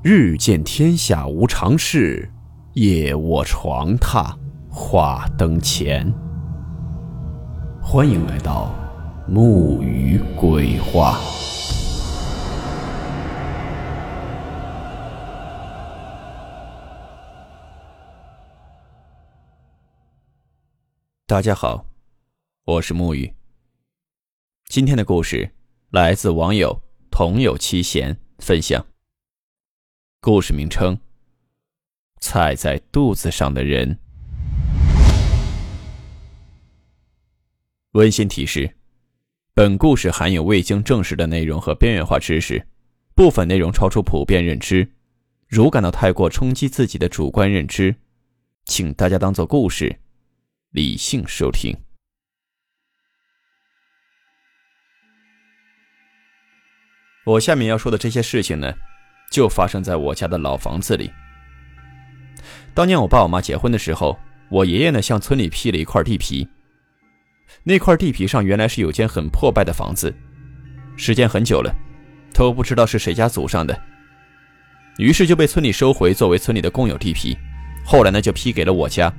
[0.00, 2.30] 日见天下无常事，
[2.74, 4.32] 夜卧床榻
[4.70, 6.06] 话灯前。
[7.82, 8.72] 欢迎来到
[9.26, 11.18] 木鱼鬼话。
[21.26, 21.84] 大家好，
[22.66, 23.34] 我是木鱼。
[24.68, 25.50] 今天的故事
[25.90, 26.80] 来自网友
[27.10, 28.86] 同有七贤分享。
[30.30, 31.00] 故事名称：
[32.20, 33.98] 踩在肚子上的人。
[37.92, 38.76] 温馨提示：
[39.54, 42.66] 本故事含有未经证实的内容和边缘化知识，
[43.14, 44.86] 部分内容超出普遍认知。
[45.46, 47.96] 如感到太过冲击自己的主观认知，
[48.66, 49.98] 请大家当做故事，
[50.72, 51.74] 理性收听。
[57.24, 58.74] 我下面要说的这些事情呢？
[59.30, 61.10] 就发生在我家的老房子里。
[62.74, 66.48] 当年我爸我妈结婚的时候，我爷爷呢向村里批了一块地皮。
[67.64, 70.14] 那块地皮上原来是有间很破败的房子，
[70.96, 71.74] 时间很久了，
[72.32, 73.78] 都不知道是谁家祖上的。
[74.98, 77.36] 于是就被村里收回作为村里的公有地皮。
[77.84, 79.12] 后来呢就批给了我家。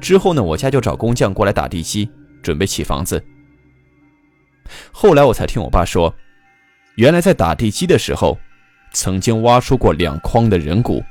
[0.00, 2.10] 之后呢我家就找工匠过来打地基，
[2.42, 3.24] 准备起房子。
[4.90, 6.14] 后来我才听我爸说，
[6.96, 8.38] 原来在打地基的时候。
[8.92, 11.02] 曾经挖出过两筐的人骨，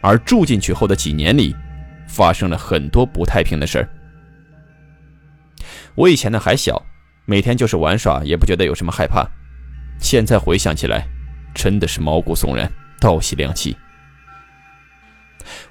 [0.00, 1.54] 而住进去后的几年里，
[2.06, 3.88] 发生了很多不太平的事儿。
[5.94, 6.80] 我以前呢还小，
[7.24, 9.26] 每天就是玩耍，也不觉得有什么害怕。
[9.98, 11.06] 现在回想起来，
[11.54, 13.76] 真的是毛骨悚然，倒吸凉气。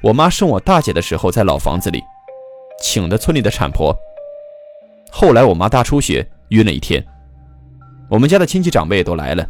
[0.02, 2.02] 我妈生我大姐的时候在老房子里，
[2.82, 3.96] 请的村里的产婆。
[5.12, 7.06] 后来我妈大出血，晕了一天，
[8.10, 9.48] 我们家的亲戚长辈都来了。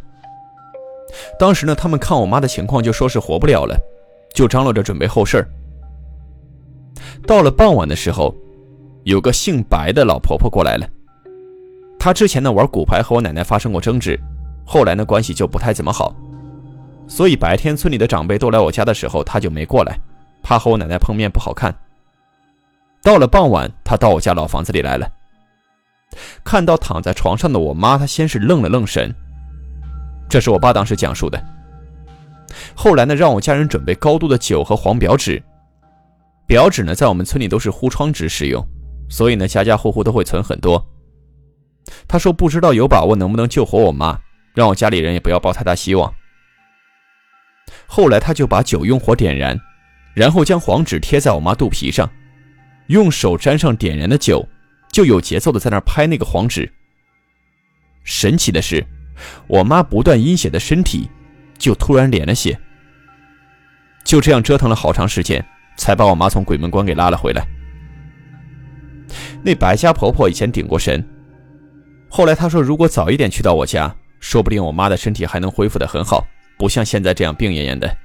[1.38, 3.78] 当时呢，他们看我妈的情况，就说是活不了了，
[4.34, 5.48] 就张罗着准备后事儿。
[7.26, 8.34] 到了傍晚的时候，
[9.04, 10.88] 有个姓白的老婆婆过来了。
[11.98, 14.18] 她之前呢玩骨牌和我奶奶发生过争执，
[14.64, 16.14] 后来呢关系就不太怎么好，
[17.06, 19.98] 所以白天村里的长辈都来我家的时候，她就没过来，
[20.42, 21.74] 怕和我奶奶碰面不好看。
[23.02, 25.10] 到了傍晚，她到我家老房子里来了，
[26.44, 29.14] 看到躺在床上的我妈，她先是愣了愣神。
[30.28, 31.42] 这是我爸当时讲述的。
[32.74, 35.42] 后来呢，让我家人准备高度的酒和黄表纸。
[36.46, 38.64] 表纸呢，在我们村里都是糊窗纸使用，
[39.08, 40.84] 所以呢，家家户户都会存很多。
[42.06, 44.18] 他说不知道有把握能不能救活我妈，
[44.54, 46.12] 让我家里人也不要抱太大希望。
[47.86, 49.58] 后来他就把酒用火点燃，
[50.14, 52.10] 然后将黄纸贴在我妈肚皮上，
[52.86, 54.46] 用手沾上点燃的酒，
[54.90, 56.70] 就有节奏的在那拍那个黄纸。
[58.04, 58.84] 神奇的是。
[59.46, 61.08] 我妈不断阴血的身体，
[61.58, 62.58] 就突然敛了血。
[64.04, 65.44] 就这样折腾了好长时间，
[65.76, 67.46] 才把我妈从鬼门关给拉了回来。
[69.42, 71.06] 那白家婆婆以前顶过神，
[72.08, 77.96] 后来她说，如果早一点去到我家，说不定我妈的身体还能恢复的很好，不像现在这样病恹恹的。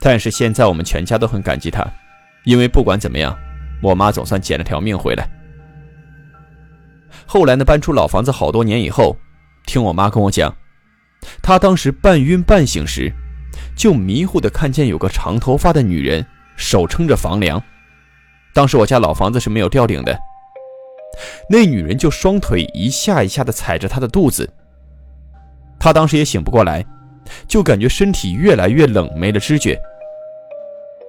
[0.00, 1.82] 但是现在我们全家都很感激她，
[2.44, 3.34] 因为不管怎么样，
[3.82, 5.26] 我妈总算捡了条命回来。
[7.24, 9.16] 后来呢，搬出老房子好多年以后。
[9.66, 10.54] 听我妈跟我讲，
[11.42, 13.12] 她当时半晕半醒时，
[13.76, 16.24] 就迷糊的看见有个长头发的女人
[16.56, 17.62] 手撑着房梁。
[18.52, 20.16] 当时我家老房子是没有吊顶的，
[21.50, 24.48] 那女人就双腿一下一下的踩着她的肚子。
[25.80, 26.84] 她当时也醒不过来，
[27.48, 29.78] 就感觉身体越来越冷，没了知觉。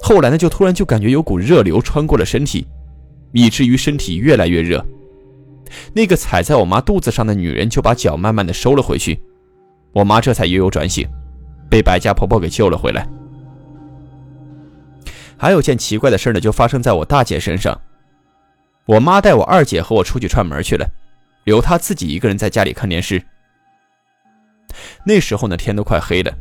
[0.01, 2.67] 后来呢，就突然就感觉有股热流穿过了身体，
[3.31, 4.83] 以至于身体越来越热。
[5.93, 9.19] 那个踩在我妈肚子上的女人就把脚慢慢的收了回去，
[9.93, 11.07] 我妈这才悠悠转醒，
[11.69, 13.07] 被白家婆婆给救了回来。
[15.37, 17.79] 还有件奇怪的事呢，就发生在我大姐身上。
[18.85, 20.87] 我妈带我二姐和我出去串门去了，
[21.43, 23.21] 留她自己一个人在家里看电视。
[25.03, 26.31] 那时候呢，天都快黑了，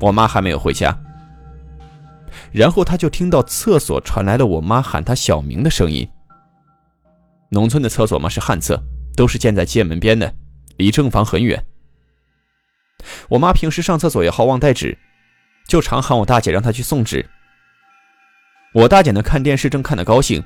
[0.00, 0.96] 我妈还没有回家。
[2.52, 6.08] 然后她就听到厕所传来了我妈喊她小名的声音。
[7.52, 8.80] 农村的厕所嘛是旱厕，
[9.16, 10.32] 都是建在街门边的，
[10.76, 11.64] 离正房很远。
[13.28, 14.96] 我妈平时上厕所也好忘带纸，
[15.66, 17.28] 就常喊我大姐让她去送纸。
[18.72, 20.40] 我大姐呢看电视正看得高兴，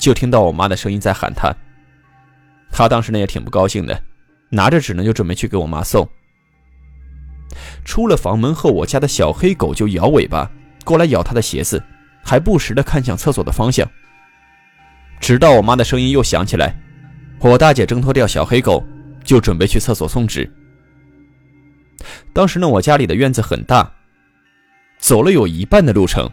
[0.00, 1.54] 就听到我妈的声音在喊她。
[2.70, 4.02] 她当时呢也挺不高兴的，
[4.48, 6.08] 拿着纸呢就准备去给我妈送。
[7.84, 10.50] 出了房门后，我家的小黑狗就摇尾巴
[10.82, 11.82] 过来咬她的鞋子，
[12.24, 13.86] 还不时的看向厕所的方向。
[15.20, 16.74] 直到我妈的声音又响起来，
[17.40, 18.84] 我大姐挣脱掉小黑狗，
[19.24, 20.50] 就准备去厕所送纸。
[22.32, 23.92] 当时呢，我家里的院子很大，
[24.98, 26.30] 走了有一半的路程，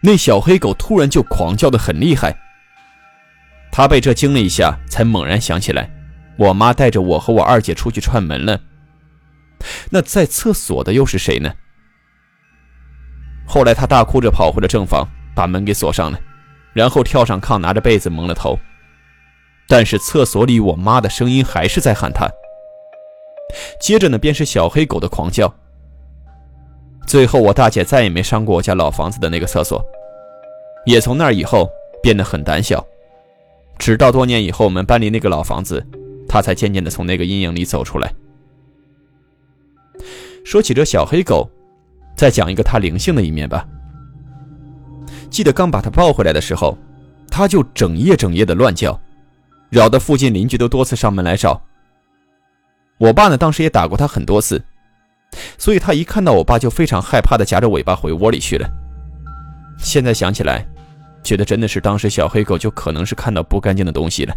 [0.00, 2.34] 那小黑狗突然就狂叫的很厉害。
[3.70, 5.90] 他被这惊了一下，才猛然想起来，
[6.38, 8.58] 我妈带着我和我二姐出去串门了。
[9.90, 11.52] 那在厕所的又是谁呢？
[13.46, 16.18] 后来他大哭着跑回了正房，把门给锁上了，
[16.76, 18.58] 然后跳上炕，拿着被子蒙了头。
[19.66, 22.28] 但是厕所里我妈的声音还是在喊他。
[23.80, 25.50] 接着呢，便是小黑狗的狂叫。
[27.06, 29.82] 最后，我大姐再也没上过我家老房子的那个厕所，
[30.84, 31.66] 也从那以后
[32.02, 32.86] 变得很胆小。
[33.78, 35.82] 直到多年以后，我们搬离那个老房子，
[36.28, 38.12] 她才渐渐的从那个阴影里走出来。
[40.44, 41.48] 说起这小黑狗，
[42.14, 43.66] 再讲一个它灵性的一面吧。
[45.30, 46.76] 记得刚把它抱回来的时候，
[47.30, 48.98] 它就整夜整夜的乱叫，
[49.70, 51.60] 扰得附近邻居都多次上门来找。
[52.98, 54.62] 我爸呢，当时也打过他很多次，
[55.58, 58.66] 所以他一看到我爸就非常害怕的夹着尾巴回窝里去了。
[59.78, 60.66] 现在想起来，
[61.22, 64.34] 觉得真的是当时小黑狗就可能是看到不干净的东西了，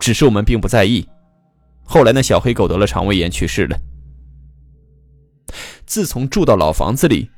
[0.00, 1.06] 只是我们并不在意。
[1.84, 3.78] 后来呢，小黑狗得了肠胃炎去世了。
[5.86, 7.30] 自从住到老房子里，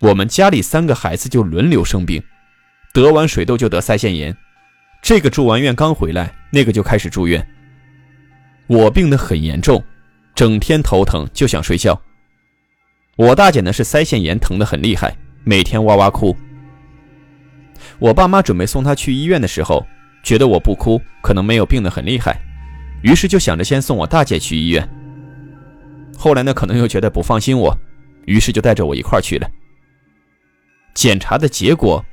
[0.00, 2.22] 我们家里三个孩子就轮流生病，
[2.94, 4.34] 得完水痘就得腮腺炎，
[5.02, 7.46] 这个住完院刚回来，那个就开始住院。
[8.66, 9.82] 我病得很严重。
[10.34, 12.00] 整天头疼就想睡觉。
[13.16, 15.14] 我大姐呢是腮腺炎疼得很厉害，
[15.44, 16.34] 每天哇哇哭。
[17.98, 19.86] 我爸妈准备送她去医院的时候，
[20.22, 22.40] 觉得我不哭可能没有病得很厉害，
[23.02, 24.88] 于是就想着先送我大姐去医院。
[26.16, 27.78] 后来呢，可能又觉得不放心我，
[28.24, 29.46] 于是就带着我一块去了。
[30.94, 32.04] 检查的结果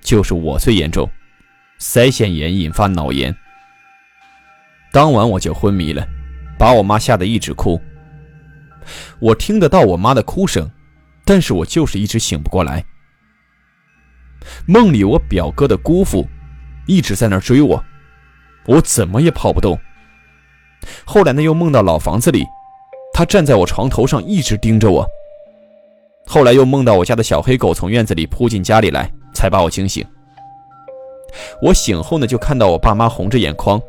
[0.00, 1.08] 就是我最严重，
[1.78, 3.34] 腮腺炎引发脑炎。
[4.92, 6.06] 当晚我就昏迷了。
[6.58, 7.80] 把我妈吓得一直哭，
[9.18, 10.70] 我听得到我妈的哭声，
[11.24, 12.84] 但是我就是一直醒不过来。
[14.66, 16.28] 梦里我表哥的姑父
[16.86, 17.82] 一直在那儿追我，
[18.66, 19.80] 我怎么也跑不动。
[21.06, 22.44] 后来呢，又梦到老房子里，
[23.14, 25.08] 他站在我床头上一直盯着我。
[26.32, 30.06] 后来又梦到我家的小黑狗从院子里扑进家里来，才把我惊醒。
[31.60, 33.82] 我醒后呢，就看到我爸妈红着眼眶。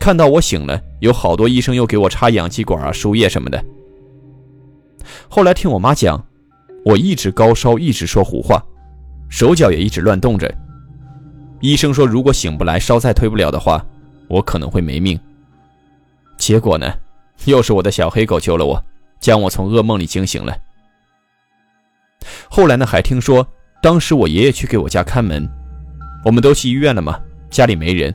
[0.00, 3.62] 看到我醒了，有好多医生又给我插氧气管啊、输液什么的。
[5.28, 6.24] 后来听我妈讲，
[6.82, 8.64] 我一直高烧，一直说胡话，
[9.28, 10.50] 手脚也一直乱动着。
[11.60, 13.84] 医生说，如果醒不来，烧再退不了的话，
[14.28, 15.20] 我可能会没命。
[16.38, 16.90] 结果呢，
[17.44, 18.82] 又是我的小黑狗救了我，
[19.20, 20.56] 将我从噩梦里惊醒了。
[22.48, 23.46] 后来呢，还听说
[23.82, 25.48] 当时我爷爷去给我家看门，
[26.24, 27.20] 我们都去医院了嘛，
[27.50, 28.14] 家里没人。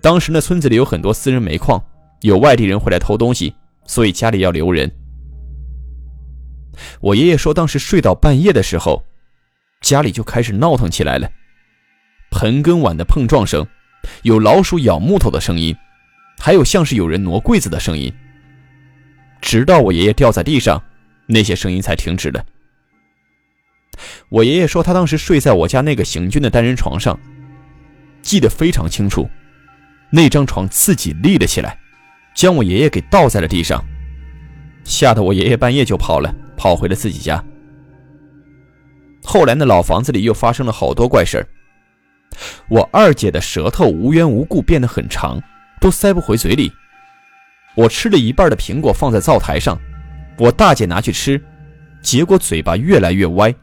[0.00, 1.82] 当时那村子里有很多私人煤矿，
[2.20, 4.90] 有外地人回来偷东西，所以家里要留人。
[7.00, 9.04] 我爷爷说，当时睡到半夜的时候，
[9.80, 11.28] 家里就开始闹腾起来了，
[12.30, 13.66] 盆跟碗的碰撞声，
[14.22, 15.74] 有老鼠咬木头的声音，
[16.38, 18.12] 还有像是有人挪柜子的声音。
[19.40, 20.80] 直到我爷爷掉在地上，
[21.26, 22.44] 那些声音才停止了。
[24.28, 27.18] 我爷爷说，他当时睡在我家那个行军的单人床上，
[28.22, 29.28] 记得非常清楚。
[30.10, 31.78] 那张床自己立了起来，
[32.34, 33.84] 将我爷爷给倒在了地上，
[34.84, 37.42] 吓得我爷爷半夜就跑了，跑回了自己家。
[39.24, 41.44] 后来那老房子里又发生了好多怪事。
[42.68, 45.42] 我二姐的舌头无缘无故变得很长，
[45.80, 46.70] 都塞不回嘴里。
[47.74, 49.78] 我吃了一半的苹果放在灶台上，
[50.38, 51.42] 我大姐拿去吃，
[52.00, 53.54] 结果嘴巴越来越歪。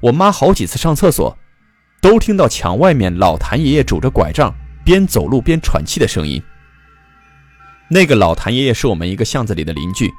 [0.00, 1.36] 我妈好几次上厕所，
[2.00, 4.54] 都听到墙外面老谭爷爷拄着拐杖。
[4.84, 6.42] 边走路边喘气的声音。
[7.90, 10.10] 那个老谭爷爷是我们一个巷子里的邻居，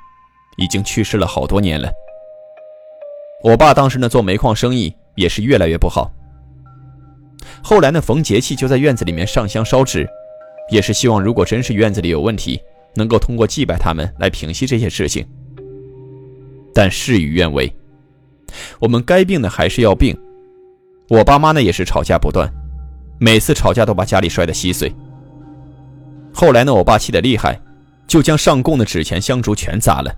[0.57, 1.91] 已经去世了好多年了。
[3.43, 6.11] 我爸当时呢做煤矿生意也是越来越不好。
[7.63, 10.07] 后来呢逢节气就在院子里面上香烧纸，
[10.71, 12.61] 也是希望如果真是院子里有问题，
[12.93, 15.27] 能够通过祭拜他们来平息这些事情。
[16.75, 17.75] 但事与愿违，
[18.79, 20.17] 我们该病的还是要病。
[21.09, 22.51] 我爸妈呢也是吵架不断。
[23.19, 24.93] 每次吵架都把家里摔得稀碎。
[26.33, 27.59] 后来呢，我爸气得厉害，
[28.07, 30.13] 就将上供的纸钱、香烛全砸了，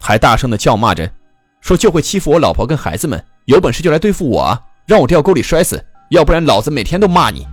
[0.00, 1.10] 还大声的叫骂着，
[1.60, 7.46] 说就会欺负我老婆跟孩子们，有本事就来对付我啊，让我掉沟里摔死，要不然老子每天都骂你。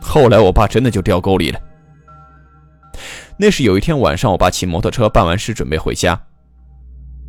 [0.00, 1.60] 后来我爸真的就掉沟里了。
[3.36, 6.18] 那是有一天晚上，我爸骑摩托车办完事准备回家，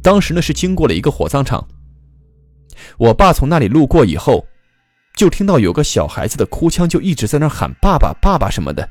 [0.08, 1.68] 当时呢是经过了一个火葬场，
[2.98, 4.48] 我爸从那里路过以后。
[5.18, 8.88] 就听到有个小孩子的哭腔，就一直在那喊“爸爸，爸爸”什么的。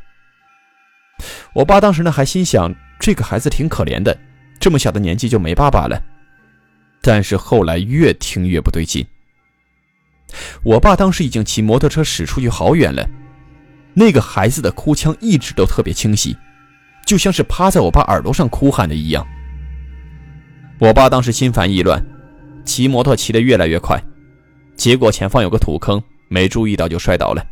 [1.55, 4.15] 我爸当时呢还心想，这个孩子挺可怜的，
[4.59, 5.99] 这么小的年纪就没爸爸了。
[7.01, 9.07] 但是后来越听越不对劲。
[10.63, 13.09] 我爸当时已经骑摩托车驶出去好远了，
[13.95, 16.37] 那个孩子的哭腔一直都特别清晰，
[17.07, 19.27] 就像是趴在我爸耳朵上哭喊的一样。
[20.79, 22.05] 我爸当时心烦意乱，
[22.65, 24.03] 骑摩托骑得越来越快，
[24.77, 27.45] 结果前方有个土坑，没注意到就摔倒了。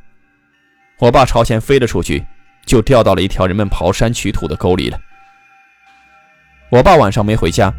[0.99, 2.25] 我爸朝前飞了出去，
[2.67, 4.99] 就掉到了一条人们刨山取土的沟里了。
[6.71, 7.73] 我爸晚上没回家。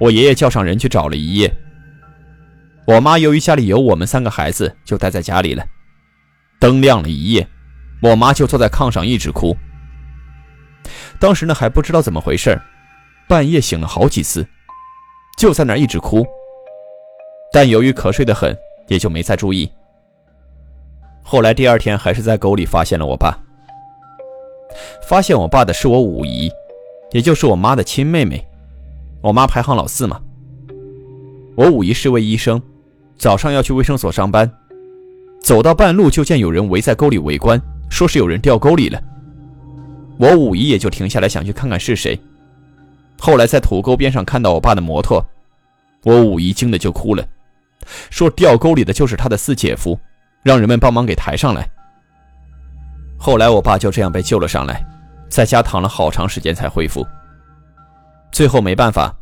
[0.00, 1.54] 我爷爷叫上人去找了一夜。
[2.86, 5.62] 我妈由于家里有我们三个孩子，就待在家里了。
[6.58, 7.46] 灯亮了一夜，
[8.00, 9.54] 我妈就坐在炕上一直哭。
[11.18, 12.58] 当时呢还不知道怎么回事，
[13.28, 14.48] 半夜醒了好几次，
[15.38, 16.26] 就在那一直哭。
[17.52, 18.56] 但由于瞌睡的很，
[18.88, 19.70] 也就没再注意。
[21.22, 23.38] 后来第二天还是在沟里发现了我爸。
[25.02, 26.50] 发现我爸的是我五姨，
[27.10, 28.44] 也就是我妈的亲妹妹。
[29.20, 30.20] 我妈排行老四嘛。
[31.56, 32.62] 我五姨是位医生，
[33.18, 34.50] 早上要去卫生所上班，
[35.42, 37.60] 走到半路就见有人围在沟里围观，
[37.90, 39.02] 说是有人掉沟里了。
[40.18, 42.18] 我五姨也就停下来想去看看是谁。
[43.20, 45.24] 后来在土沟边上看到我爸的摩托，
[46.04, 47.22] 我五姨惊得就哭了，
[48.08, 49.98] 说掉沟里的就是他的四姐夫，
[50.42, 51.68] 让人们帮忙给抬上来。
[53.18, 54.82] 后来我爸就这样被救了上来，
[55.28, 57.06] 在家躺了好长时间才恢复。
[58.32, 59.14] 最后没办法，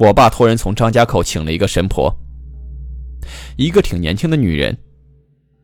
[0.00, 2.12] 我爸托人从张家口请了一个神婆，
[3.56, 4.76] 一个挺年轻的女人。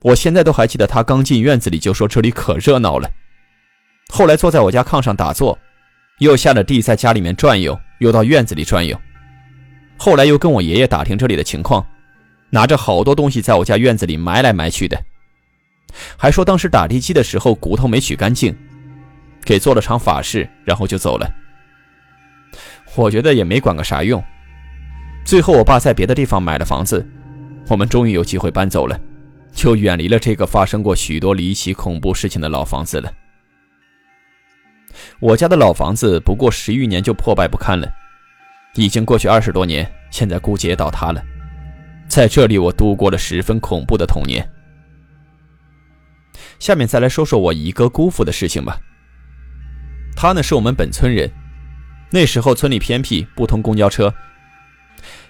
[0.03, 3.11] 我现在都还记得，她刚进院子里就说这里可热闹了。
[4.13, 5.59] 后来坐在我家炕上打坐，
[6.19, 8.99] 又下了地在家里面转悠，又到院子里转悠。
[9.97, 11.85] 后来又跟我爷爷打听这里的情况，
[12.51, 15.01] 拿着好多东西在我家院子里埋来埋去的，
[16.17, 18.57] 还说当时打地基的时候骨头没取干净，
[19.45, 21.29] 给做了场法事，然后就走了。
[22.95, 24.23] 我觉得也没管个啥用。
[25.25, 27.09] 最后，我爸在别的地方买了房子，
[27.69, 29.01] 我们终于有机会搬走了，
[29.53, 33.11] 就远离了这个发生过许多离奇恐怖事情的老房子了。
[35.21, 37.89] 我家的老房子不过十余年就破败不堪了，
[38.75, 41.23] 已经过去二十多年，现在估计也倒塌了。
[42.09, 44.47] 在这里，我度过了十分恐怖的童年。
[46.59, 48.79] 下面再来说说我姨哥姑父的事情吧。
[50.15, 51.31] 他呢，是我们本村人。
[52.11, 54.13] 那时候村里偏僻，不通公交车，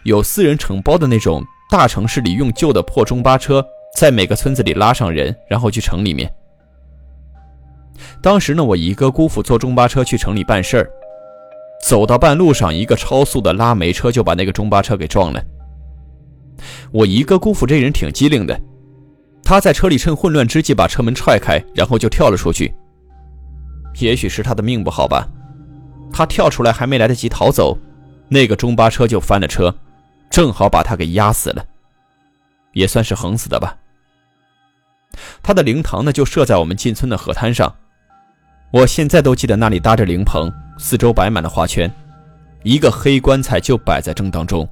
[0.03, 1.41] 有私人承包的那种
[1.71, 3.65] 大城市里用旧的破中巴车，
[3.97, 6.29] 在每个村子里拉上人，然后去城里面。
[8.21, 10.91] 当时呢，我一个姑父坐中巴车去城里办事儿，
[11.83, 15.43] 走到半路上，一个超速的拉煤车就把那个中巴车给撞了。
[16.93, 18.59] 我一个姑父这人挺机灵的，
[19.43, 22.73] 他在车里趁混乱之际把车门踹开，然后就跳了出去。
[23.99, 25.29] 也许是他的命不好吧。
[26.13, 27.77] 他跳出来还没来得及逃走，
[28.29, 29.75] 那个中巴车就翻了车，
[30.31, 31.65] 正好把他给压死了，
[32.75, 33.77] 也算是横死的吧。
[35.43, 37.75] 他的灵堂呢就设在我们进村的河滩上，
[38.73, 41.93] 我现在都记得那里搭着灵棚，四周摆满了花圈，
[42.63, 44.67] 一个黑棺材就摆在正当中。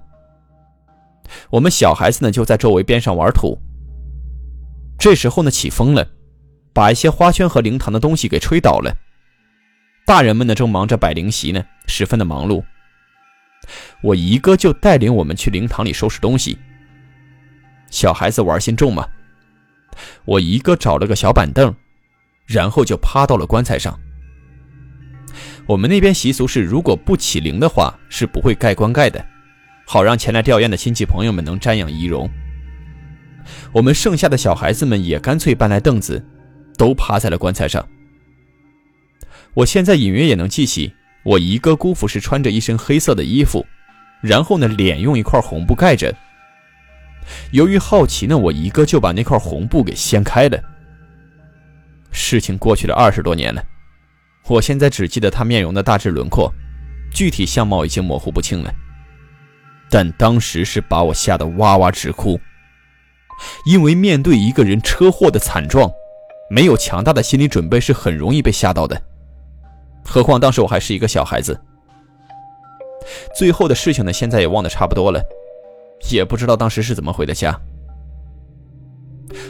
[1.51, 3.59] 我们小孩子呢就在周围边上玩土。
[4.99, 6.09] 这时候呢起风了，
[6.73, 8.91] 把一些花圈和灵堂的东西给吹倒了。
[10.07, 12.65] 大人们呢正忙着摆灵席呢，十分的忙碌。
[14.01, 16.59] 我姨哥就带领我们去灵堂里收拾东西。
[17.91, 19.07] 小孩子玩心重嘛，
[20.25, 21.75] 我姨哥找了个小板凳，
[22.51, 23.97] 然后就趴到了棺材上。
[25.67, 29.25] 我们那边习俗是，如果不起灵的话，是不会盖棺盖的，
[29.87, 32.29] 好让前来吊唁的亲戚朋友们能瞻仰仪容。
[33.73, 36.25] 我们剩下的小孩子们也干脆搬来凳子，
[36.77, 37.87] 都趴在了棺材上。
[39.55, 40.93] 我现在隐约也能记起，
[41.23, 43.65] 我姨哥姑父是穿着一身黑色的衣服，
[44.21, 46.13] 然后呢，脸用一块红布盖着。
[47.53, 50.61] 由于好奇呢，我姨哥就把那块红布给掀开了。
[52.11, 53.63] 事情过去了二十多年了，
[54.49, 56.53] 我现在只记得他面容的大致轮廓，
[57.13, 58.73] 具体相貌已经模糊不清了。
[59.91, 62.39] 但当时是把我吓得哇哇直哭，
[63.67, 65.91] 因为面对一个人车祸的惨状，
[66.49, 69.01] 没有强大的心理准备是很容易被吓到的。
[70.05, 71.61] 何况当时我还是一个小孩子。
[73.37, 75.21] 最后的事情呢，现在也忘得差不多了，
[76.11, 77.61] 也不知道当时是怎么回的家。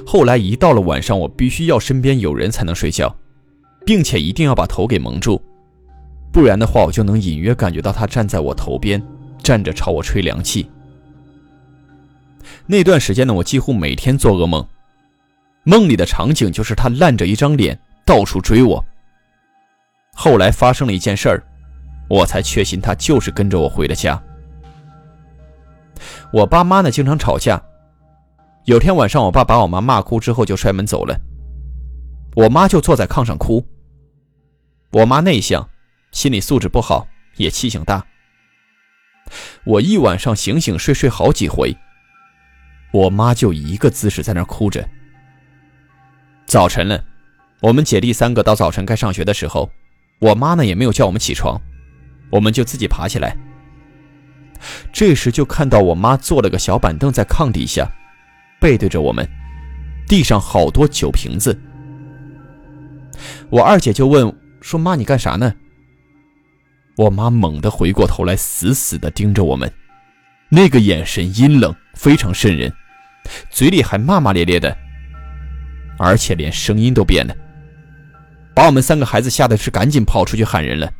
[0.07, 3.15] 后来一到了晚上，我必须要身边有人才能睡觉，
[3.87, 5.43] 并且一定要把头给蒙住，
[6.33, 9.03] 不然的话，我就能隐约感觉到他站在我头边，
[9.43, 10.71] 站着朝我吹凉气。
[12.67, 14.67] 那段时间呢，我几乎每天做噩梦，
[15.65, 18.85] 梦里的场景就是他烂着一张脸，到处追我。
[20.13, 21.43] 后来发生了一件事儿，
[22.09, 24.21] 我才确信他就是跟着我回了家。
[26.33, 27.61] 我爸妈呢，经常吵架。
[28.71, 31.21] 有天晚上，我爸把我妈骂哭之后，就摔门走了。
[32.37, 33.67] 我妈就坐在炕上哭。
[34.93, 35.69] 我妈内向，
[36.13, 38.07] 心理素质不好，也气性大。
[39.65, 41.77] 我一晚上醒醒睡睡好几回，
[42.93, 44.89] 我妈就一个姿势在那哭着。
[46.47, 47.03] 早晨了，
[47.63, 49.69] 我们姐弟三个到早晨该上学的时候，
[50.21, 51.61] 我妈呢也没有叫我们起床，
[52.31, 53.37] 我们就自己爬起来。
[54.93, 57.91] 这时就看到我妈坐了个小板凳在炕底下，
[58.61, 59.27] 背对着我们，
[60.07, 61.59] 地上好多酒瓶子。
[63.49, 65.53] 我二姐就问说：“妈，你干啥呢？”
[66.97, 69.73] 我妈猛地回过头来，死死地盯着我们，
[70.51, 72.71] 那个眼神阴冷，非常瘆人，
[73.49, 74.77] 嘴里还骂骂咧咧的，
[75.99, 77.35] 而且连声音都变了，
[78.55, 80.93] 把我们三个孩子吓得是赶紧跑出去喊人了。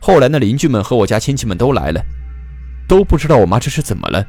[0.00, 2.02] 后来，那邻居们和我家亲戚们都来了，
[2.88, 4.26] 都不知道我妈这是怎么了。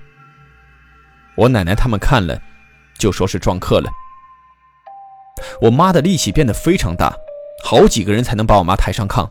[1.36, 2.40] 我奶奶他们看了，
[2.98, 3.90] 就说是撞客了。
[5.62, 7.14] 我妈的力气变得非常大，
[7.64, 9.30] 好几个人才能把我妈抬上炕。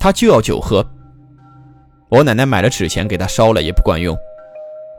[0.00, 0.84] 她就要酒喝，
[2.08, 4.16] 我奶奶买了纸钱给她烧了也不管用，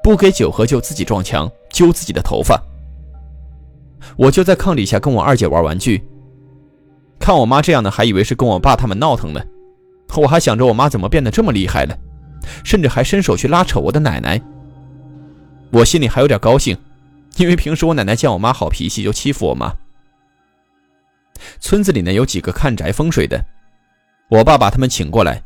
[0.04, 2.62] 不给酒喝就自己撞墙，揪自己的头发。
[4.16, 6.08] 我就在炕底下跟我二姐玩玩具，
[7.20, 9.42] 看我妈这样的，还以为是跟我爸他们闹腾呢。
[10.16, 11.98] 我还想着我妈怎么变得这么厉害了，
[12.64, 14.40] 甚至还伸手去拉扯我的奶奶。
[15.72, 16.78] 我心里还有点高兴，
[17.38, 19.74] 因为平时我奶奶见我妈好脾气就欺负我妈。
[21.60, 23.44] 村子里呢有几个看宅风水的，
[24.30, 25.44] 我爸把他们请过来，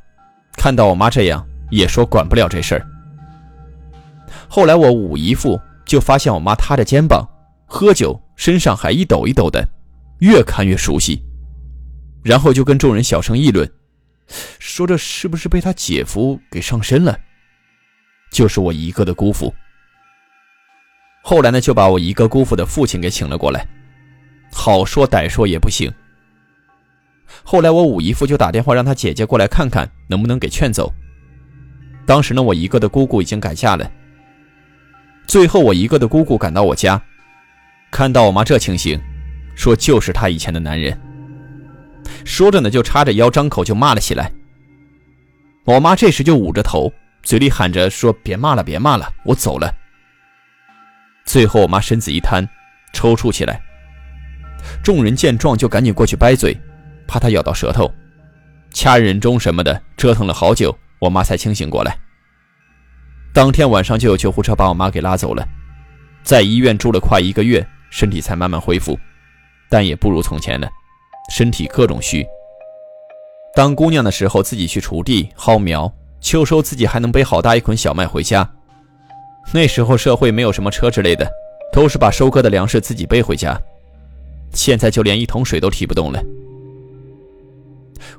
[0.54, 2.88] 看到我妈这样，也说管不了这事儿。
[4.48, 7.28] 后来我五姨父就发现我妈塌着肩膀
[7.66, 9.68] 喝酒，身上还一抖一抖的，
[10.20, 11.22] 越看越熟悉，
[12.24, 13.68] 然后就跟众人小声议论。
[14.60, 17.17] 说这是不是被他姐夫给上身了？
[18.32, 19.52] 就是我一个的姑父。
[21.21, 23.65] 后来呢，就把我一个姑父的父亲给请了过来，
[24.51, 25.91] 好说歹说也不行。
[27.43, 30.91] 后来我五姨父就打电话让他姐姐过来看看，能不能给劝走。
[32.05, 33.89] 当时呢，我一个的姑姑已经改嫁了。
[35.27, 36.99] 最后我一个的姑姑赶到我家，
[37.91, 38.99] 看到我妈这情形，
[39.55, 40.99] 说就是她以前的男人。
[42.25, 44.32] 说着呢，就叉着腰，张口就骂了起来。
[45.65, 49.71] 我妈这时就捂着头，嘴里喊着说：“别骂了，别骂了，我走了。”
[51.30, 52.50] 最后，我妈身子一瘫，
[52.92, 53.62] 抽搐起来。
[54.82, 56.60] 众人见状，就赶紧过去掰嘴，
[57.08, 57.94] 怕她咬到舌头，
[58.74, 61.96] 掐人中什么的，折腾了好久，我妈才清醒过来。
[63.32, 65.48] 当天晚上就有救护车把我妈给拉走了，
[66.24, 69.00] 在医院住了快一个月，身体才慢慢恢复，
[69.70, 70.68] 但也不如从前了。
[71.32, 72.26] 身体各种虚。
[73.54, 78.52] 当姑娘的时候，自己去锄地、薅苗，秋收自己还能背好大一捆小麦回家。
[79.52, 81.30] 那时候社会没有什么车之类的，
[81.72, 83.60] 都是把收割的粮食自己背回家。
[84.54, 86.24] 现在就连一桶水都提不动了。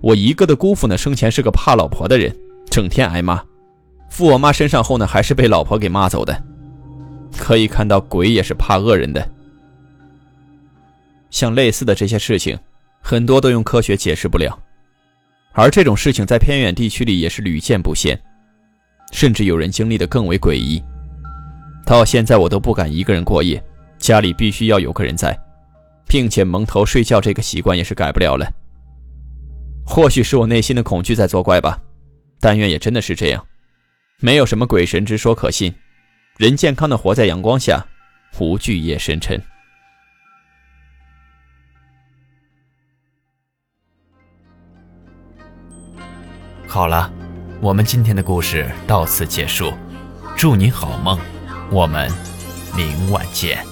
[0.00, 2.34] 我一个的姑父呢，生前是个怕老婆的人，
[2.70, 3.42] 整天挨骂。
[4.08, 6.42] 附我妈身上后呢，还是被老婆给骂走的。
[7.36, 9.26] 可以看到，鬼也是怕恶人的。
[11.30, 12.58] 像类似的这些事情。
[13.02, 14.56] 很多都用科学解释不了，
[15.52, 18.20] 而这种事情在偏远地区里也是屡见不鲜，
[19.10, 20.82] 甚至有人经历的更为诡异。
[21.84, 23.62] 到现在我都不敢一个人过夜，
[23.98, 25.38] 家里必须要有个人在，
[26.06, 28.46] 并且蒙头睡觉这个习惯也是改不了了。
[29.84, 31.80] 或许是我内心的恐惧在作怪吧，
[32.38, 33.44] 但愿也真的是这样，
[34.20, 35.74] 没有什么鬼神之说可信，
[36.36, 37.84] 人健康的活在阳光下，
[38.38, 39.40] 无惧夜深沉。
[46.68, 47.12] 好了，
[47.60, 49.72] 我们今天的故事到此结束，
[50.36, 51.18] 祝你好梦，
[51.72, 52.10] 我们
[52.76, 53.69] 明晚见。